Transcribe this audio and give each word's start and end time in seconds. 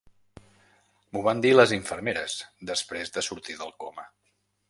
M'ho 1.11 1.21
van 1.27 1.43
dir 1.45 1.51
les 1.57 1.75
infermeres 1.77 2.39
després 2.71 3.15
de 3.19 3.25
sortir 3.29 3.61
del 3.63 3.77
coma. 3.85 4.07